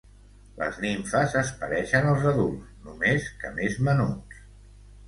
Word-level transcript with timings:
Les 0.61 0.79
nimfes 0.85 1.35
es 1.43 1.51
pareixen 1.61 2.09
als 2.15 2.27
adults, 2.33 2.73
només 2.89 3.31
que 3.45 3.57
més 3.61 3.81
menuts. 3.91 4.47